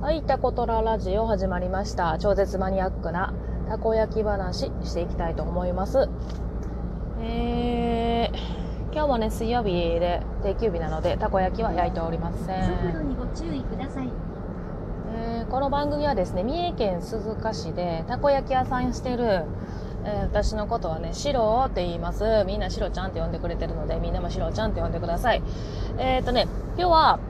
[0.00, 2.16] はい、タコトララジオ始まりました。
[2.18, 3.34] 超絶マニアックな
[3.68, 6.08] たこ焼き話していきたいと思います。
[7.20, 12.78] えー、今日もね、水曜日で定休日なので、たこ焼きは焼いておりません。
[12.78, 14.08] 速度にご注意ください。
[15.14, 19.44] えー、この番組はですね、三重県鈴鹿市でたこ焼き屋さんしてる
[20.04, 22.44] えー、私のことはね、シロって言います。
[22.46, 25.42] みんなシロちゃんって呼んでくれてるので、みんなもシロちゃんって呼んでください。
[25.98, 26.48] えっ、ー、とね、
[26.78, 27.20] 今日は、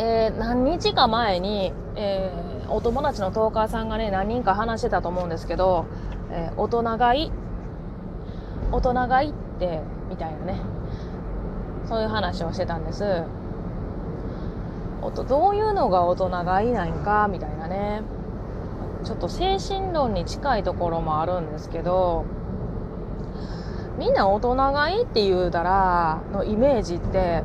[0.00, 5.86] えー、何日か前に、えー、お友達のトーカーさんがね、何人か話してたと思うんですけど、
[6.30, 7.32] えー、大人買い、
[8.70, 10.60] 大人買いって、みたいなね、
[11.88, 13.24] そういう話をしてたんです。
[15.02, 18.02] おとどういうのが大人買いなんか、みたいなね。
[19.02, 22.24] ちょっと精神論に近いところもあるんですけど、
[23.98, 27.42] みんな大人買いって言うたら、のイメージって、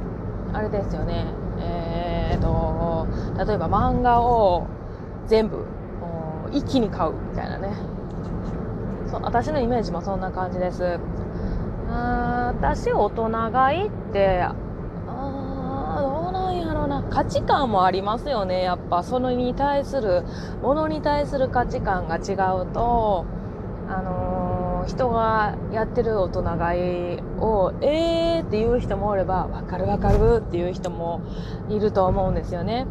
[0.54, 1.26] あれですよね。
[2.34, 4.66] えーと、例えば漫画を
[5.28, 5.66] 全部
[6.52, 7.74] 一気に買うみたいなね。
[9.10, 11.00] そ私のイメージもそんな感じです。
[11.90, 14.56] あ私大人買いってあ
[16.00, 17.04] どうなんやろな。
[17.04, 18.64] 価値観もありますよね。
[18.64, 20.24] やっぱそのに対する
[20.62, 23.26] ものに対する価値観が違うと
[23.90, 24.43] あのー、
[24.86, 26.82] 人がやってる大人買い
[27.40, 31.22] を、えーって言う人もおれば、わかるわかるっていう人も
[31.70, 32.86] いると思うんですよね。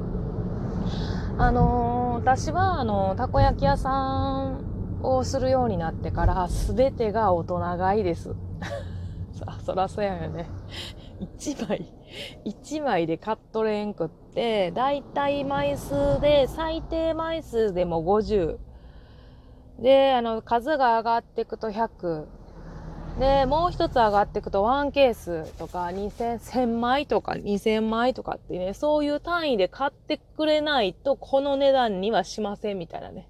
[1.38, 8.34] あのー、私は、あの、たこ焼き屋さんをするようになってから、すべてが大人買いです。
[9.32, 10.48] そそらそうやよね。
[11.20, 11.92] 1枚、
[12.44, 18.71] 1枚で買っとれんくって、だいたい枚数で、最低枚数でも50。
[19.78, 22.26] で、あの、数が上がっていくと100。
[23.18, 33.28] で、もう一つ上がっていくと1ケースとか2000、1000枚とか2000枚とかってね、そういう単位で買ってくれないとこの値段にはしませんみたいなね。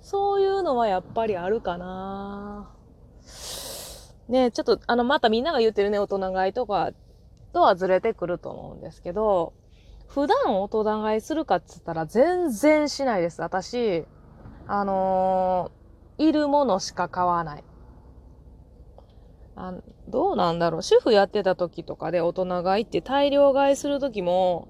[0.00, 2.70] そういうのはやっぱりあるかな
[4.28, 6.90] ね、ちょっとあの、またみんなが言ってるね、大人買いとか
[7.52, 9.52] とはずれてくると思うんですけど、
[10.08, 13.40] 普段大人買いするかっつったら全然しないです。
[13.42, 14.04] 私、
[14.66, 17.64] あのー、いるものしか買わない。
[19.56, 19.74] あ
[20.08, 20.82] どうなんだろう。
[20.82, 24.68] 主婦やってた時とかで大人買いって大量買いする時も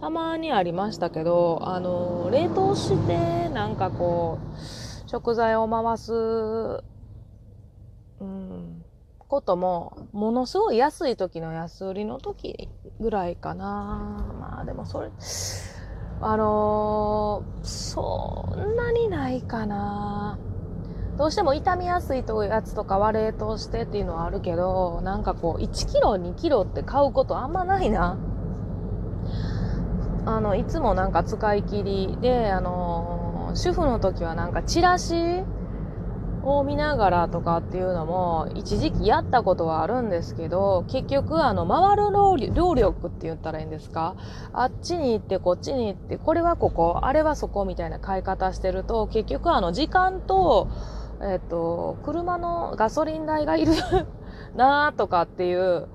[0.00, 6.12] たまにありましたけど、あのー、冷凍してなんかこう、食材を回す、
[8.20, 8.84] うん、
[9.28, 12.68] ことも、ものすごい安い時の安売りの時
[13.00, 14.26] ぐらいかな。
[14.40, 15.10] まあでもそれ、
[16.26, 20.38] あのー、そんなにないかな。
[21.18, 28.16] どうしても傷みやすいとやつとかは冷凍してっていうのはあるけど、なんかこう、1キロ、2キロって買うことあんまないな。
[30.24, 35.44] あの、いつもなんか使い切りで、あのー、主婦の時はなんかチラシ
[36.44, 42.36] を見ながらとかっていうのも一時期やったことはあるんですけど結局あの回る労
[42.74, 44.14] 力って言ったらいいんですか？
[44.52, 50.68] あっちに行ってこっちに行ってこれはここあれはそこみたいな買い方してると結局あの時間と
[51.22, 53.72] えっ、と車のガソリン代がいる
[54.56, 55.88] なとかっていう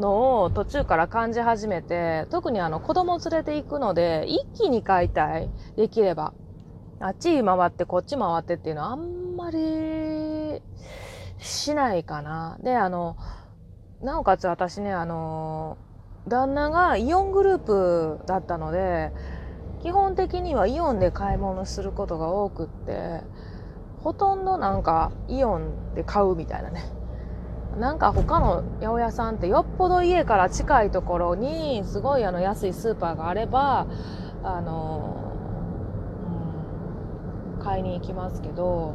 [0.00, 5.50] のを途中から感じ始めて特にあの子供連れて行くので一気に買いたい。
[5.76, 6.32] できれば。
[7.02, 10.62] あっち回ってこっち回ってっていうのはあんまり
[11.38, 12.58] しないかな。
[12.62, 13.16] で、あの、
[14.02, 15.78] なおかつ私ね、あの、
[16.28, 19.12] 旦那がイオングループだったので、
[19.82, 23.20] 基本的にはイオンで買い物することが多くって、
[24.04, 26.84] ほとんどなんかイオンで買うみたいなね。
[27.76, 33.86] なんか他の八百屋さんってよっぽど家から近いところにすごいあの安いスーパーがあれば、
[34.44, 35.31] あの、
[37.62, 38.94] 買いに行きますけど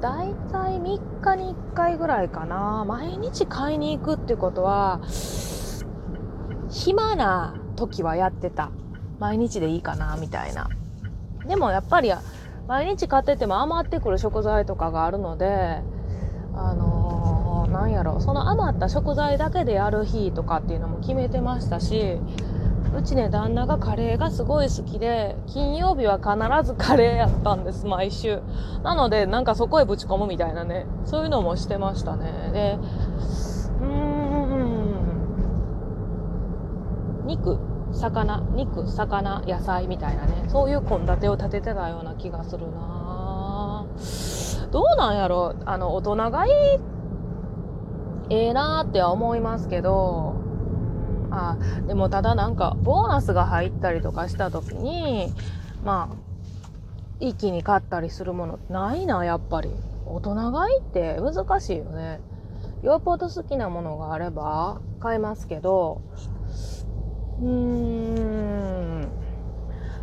[0.00, 2.84] だいたい3日に1回ぐらいかな。
[2.86, 5.00] 毎日買いに行くってことは
[6.70, 8.70] 暇な時はやってた。
[9.18, 10.68] 毎日でいいかなみたいな。
[11.46, 12.10] でもやっぱり
[12.66, 15.82] 毎日買ってても余ってくる食材とかがあるので
[16.54, 22.18] あのー、なんやろその余った食材だけでやる日とかっていうのも決めてましたし
[22.96, 26.30] うちね、旦那がカレーがすごい好きで、金曜日は必
[26.66, 28.40] ずカレーやったんです、毎週。
[28.82, 32.50] なので、なんかそこへぶち込むみたいなね、そういうのもしてましたね。
[32.52, 32.78] で、
[33.80, 34.46] うーん、
[37.26, 37.58] 肉、
[37.92, 43.86] 魚、肉、魚、野菜みたいなね、そういう献立を立ててたような気がするな
[44.72, 46.52] どうなんやろあの、大人がいい、
[48.30, 50.39] ええなーっては思いますけど、
[51.30, 55.32] あでもただなんかボーナスが入ったりとかした時に
[55.84, 56.16] まあ、
[57.20, 59.70] 一気に買ったりするものないな、やっぱり。
[60.06, 62.20] 大人買いって難しいよね。
[62.82, 66.00] よっぽど好きなものがあれば買いますけど、
[67.40, 69.08] うーん。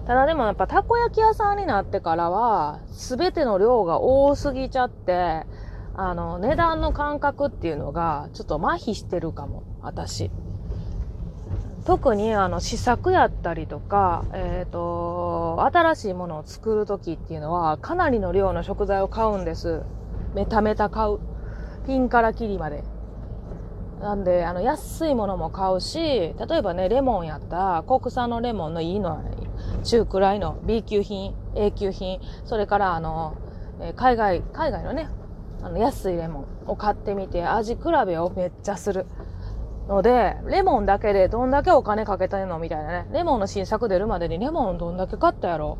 [0.05, 5.45] ただでもやっぱたこ焼き屋さんになってからは、すべての量が多すぎちゃって、
[5.93, 10.31] あの、値段の感覚っていうのがちょっと麻痺してるかも、私。
[11.87, 19.83] 特にあの試作やったりとか、えっ、ー、と、新しいものを作る時っていうのはかなりの量の食材を買うんです。
[20.35, 21.19] メタメタ買う。
[21.85, 22.83] ピンからキリまで。
[24.01, 29.21] なんで、あの、安いものも買うし、例えばね、レモンやったら、国産のレモンのいいのは
[29.85, 33.37] 中くらいの B 級品、A 級品、それからあの、
[33.95, 35.07] 海外、海外のね、
[35.63, 39.05] あの、安いレモンを買ってみて、味比べをめっちゃする。
[39.87, 42.59] ので、レモンだけでどんだけお金かけたの？
[42.59, 43.07] みたいなね。
[43.13, 45.77] レモンの新作出るまでにレモンどんだけ買ったやろ？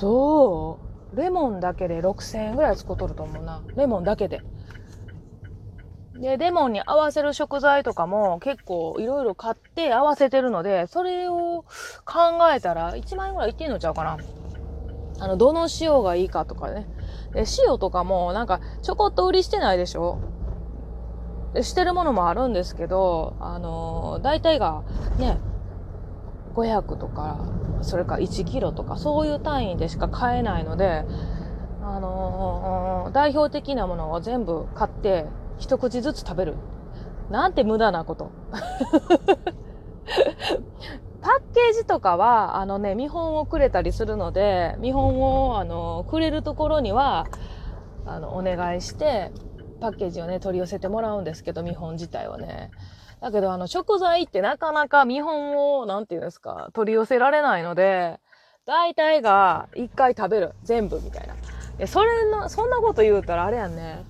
[0.00, 0.74] ど
[1.12, 1.16] う？
[1.16, 3.62] レモンだけで6000円ぐらい使っとると思うな。
[3.76, 4.40] レモンだけで。
[6.14, 11.64] で、レモンに合わせる食材とかも結構いろいろ買って合わせてるので、それを
[12.06, 14.18] 考えたら1万円ぐらいいってんのちゃうかな。
[15.20, 16.86] あの、どの塩がいいかとかね。
[17.34, 20.18] で、塩とかもなんかちょこっと売りしてないでしょ？
[21.60, 24.82] してるものもあるんですけど、あのー、大体が
[25.18, 25.38] ね、
[26.54, 27.40] 500とか、
[27.82, 31.04] それか1キロとか、そういう単位でしか買えないので、
[31.82, 35.26] あのー、代表的なものを全部買って、
[35.58, 36.54] 一口ずつ食べる。
[37.30, 38.30] なんて無駄なこと。
[41.22, 47.26] パッケージとかは、あのね、見本をくれたりするので、見本を、あの、くれるところには、
[48.04, 49.30] あの、お願いして、
[49.82, 52.70] パッケージをね、取り寄せてもらうんですけど、見本自体はね。
[53.20, 58.20] だけど、あの、食材ってなかなか見本を、なんていうんですか、取り寄せられないので、
[58.64, 60.54] 大体が一回食べる。
[60.62, 61.34] 全部みたいな。
[61.80, 64.04] え、それの、そんなこと言うたらあれやんね。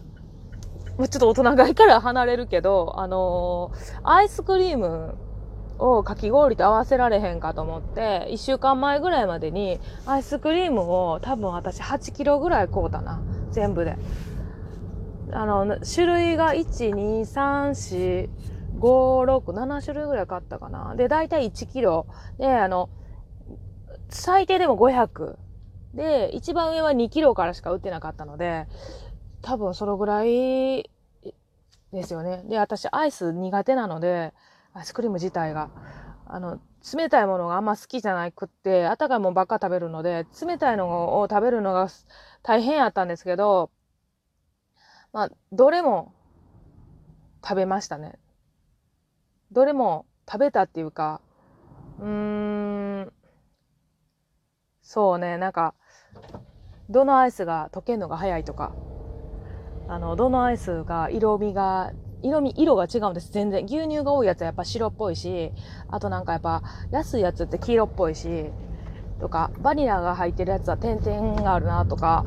[0.99, 5.15] もうちょっと大人買いから離れるけど、あのー、アイスクリーム
[5.79, 13.23] をかき氷と合わせられへんかと思って、1週間前ぐらいまでにアイスクリームを多分私8キロぐらい買うたな。
[13.53, 13.97] 全部で。
[15.33, 18.29] あの、種類が1、2、3、4、
[18.79, 20.95] 5、6、7種類ぐらい買ったかな。
[20.97, 22.07] で、だいたい1キロ。
[22.39, 22.91] で、あの、
[24.09, 25.39] 最低でも500。
[25.95, 28.67] で、一番上は2キロからしか売ってなかったので、
[29.43, 30.91] 多分そのぐらい
[31.93, 32.43] ですよね。
[32.47, 34.33] で、私アイス苦手なので、
[34.75, 35.71] アイスクリーム自体が。
[36.27, 36.61] あの、
[36.97, 41.89] 冷たいものがあんま好きじゃなくって、温かいものばっか食べるので、冷たいのを食べるのが
[42.43, 43.71] 大変やったんですけど、
[45.13, 46.13] まあ、どれも
[47.43, 48.19] 食べましたね。
[49.51, 51.21] どれも食べたっていうか、
[52.01, 53.13] うーん、
[54.83, 55.75] そうね、なんか、
[56.89, 58.73] どのアイスが溶けるのが早いとか、
[59.89, 61.93] あの、どのアイスが色味が、
[62.23, 63.65] 色味、色が違うんです、全然。
[63.65, 65.53] 牛乳が多いやつはやっぱ白っぽいし、
[65.89, 68.29] あとなんかやっぱ安いやつって黄色っぽいし、
[69.21, 72.25] とか、バニラが入ってるやつは点々があるなとか、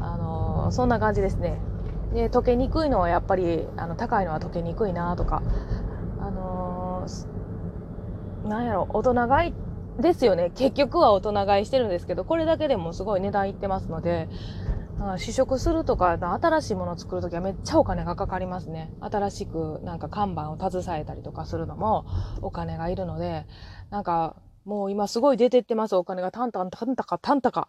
[0.00, 1.58] あのー、そんな感じですね。
[2.14, 5.42] で、溶けにくいのはやっぱり、あの、高いのは溶けにくいなとか、
[6.20, 10.50] あのー、なんやろ、大人買いですよね。
[10.54, 14.28] 結局は大人買いしてるんですけど、これだけでもすごい値段いってますので、
[15.16, 18.92] 試食するとか、新しいものを作るときはめっちゃお金がかかりますね。
[19.00, 22.06] 新しくなんか看板を携えたりとかするのも
[22.42, 23.46] お金がいるので、
[23.90, 24.36] なんか
[24.68, 26.30] もう今すごい出てってます、お金が。
[26.30, 27.68] タンタン、タンタカ、タンタカ。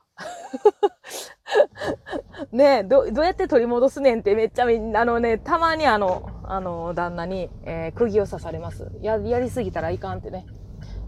[2.52, 8.92] ねえ、ど、どうやって取り戻すねんってめっちゃみんな、あのね、たまにあの、あの、旦那に、えー、釘を刺されます。
[9.00, 10.46] や、やりすぎたらいかんってね。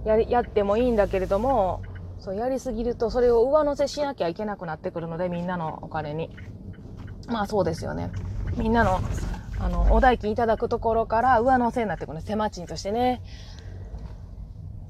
[0.05, 1.81] やり、やってもいいんだけれども、
[2.19, 6.33] そう、やりすぎると、それを上乗せしなきゃいけなくなってくるので、みんなのお金に。
[7.27, 8.13] まあそうですよね。
[8.55, 9.01] みんなの、
[9.59, 12.21] あの、お代金いただくところから上乗せになってくるね。
[12.25, 13.21] 狭賃としてね。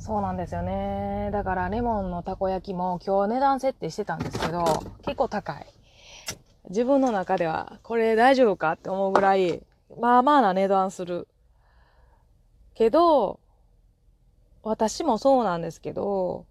[0.02, 1.30] そうなんですよね。
[1.32, 4.64] だから、レモンのたこ焼きも今日値段設定してたんですけど、
[5.04, 5.68] 結構高い。
[6.70, 9.62] 自分の中では、これ大丈夫かって思うぐらい、
[10.00, 11.28] まあまあな値段する。
[12.74, 13.40] けど、
[14.64, 16.48] 私もそうなんですけど、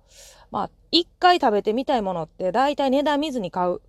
[0.52, 3.80] まあ、一回食べてみたいものって、大体値段見ずに買う。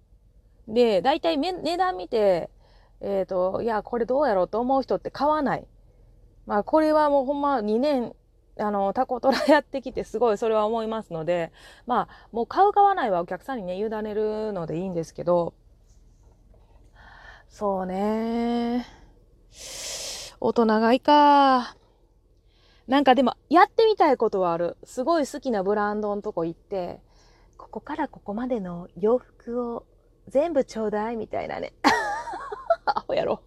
[0.68, 2.50] で、大体値段見て、
[3.00, 5.68] えっ、ー、と、いや、これどうやろうと思う人って買わない。
[6.48, 8.16] まあ、これはもうほんま2年、
[8.60, 11.52] あの、タコトラやってきてすごいそれは思いますので、
[11.86, 15.54] まあ、もう買う買わないはお客さんにね、委ねるのでいいんですけど、
[17.48, 18.86] そうね。
[20.40, 21.76] 大人がいいか。
[22.88, 24.78] なんかでも、やってみたいことはある。
[24.84, 27.02] すごい好きなブランドのとこ行って、
[27.58, 29.86] ここからここまでの洋服を
[30.28, 31.74] 全部ちょうだいみたいなね。
[32.86, 33.42] アホやろ。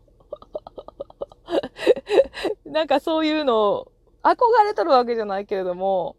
[2.64, 3.88] なんかそういうの、
[4.24, 6.16] 憧れとるわけじゃないけれども、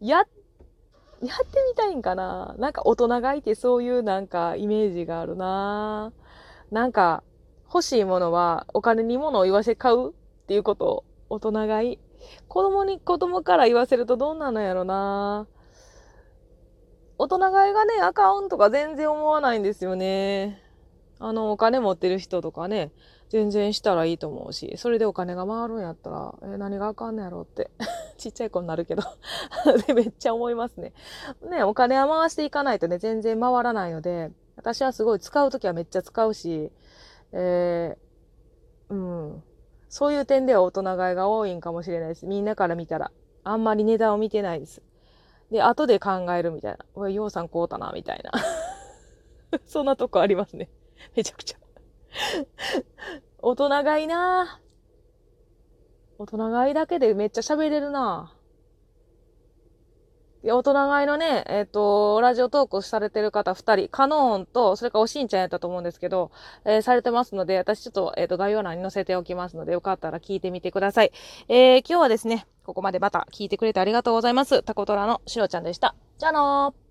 [0.00, 2.54] や、やってみたいんかな。
[2.58, 6.12] なんか大人がいてそういうなんかイメージがあるな。
[6.70, 7.22] なんか
[7.66, 10.12] 欲しいものはお金に物を言わせ買うっ
[10.46, 10.86] ていうこと。
[10.86, 11.94] を大人がい。
[11.94, 11.98] い。
[12.48, 15.46] 子供に、子供から言わせるとどんなのやろな。
[17.18, 20.62] 大人買いがね、あかんとか全然思わないんですよね。
[21.18, 22.92] あの、お金持ってる人とかね、
[23.28, 27.70] 全然したらいいと思うし、それでお金が回るんやったら、え何があかんのやろって。
[28.16, 29.02] ちっちゃい子になるけど
[29.86, 30.92] で、めっちゃ思いますね。
[31.50, 36.70] ね、お金は回していかないとね、全然回らないので、私はすごい使うときはめっちゃ使うし、
[37.32, 39.42] えー、うん。
[39.88, 42.26] そういう点では大人買いが多いんかもしれないです。
[42.26, 43.10] みんなから見たら。
[43.44, 44.82] あんまり値段を見てないです。
[45.50, 46.78] で、後で考えるみたいな。
[46.94, 48.32] おい、ようさんこうたな、みたいな。
[49.66, 50.68] そんなとこありますね。
[51.14, 51.58] めちゃくちゃ
[53.38, 54.60] 大人買いな
[56.18, 58.32] 大人買いだけでめっちゃ喋れるな
[60.42, 66.30] 大人買いのね、えっ、ー、と、ラジオトークされてる方二人、カノーンと、それからおしんちゃんやったと思うんですけど、
[66.64, 71.12] えー、されてますので、私ちょっと、えっ、ー、と、概要欄に載せておきますので、よかったら聞いてみてください。
[71.48, 74.62] えー、今日はですね、ここまでまた聞いてくれてありがとうございます。
[74.62, 75.96] タコトラのしろちゃんでした。
[76.18, 76.85] じゃあのー。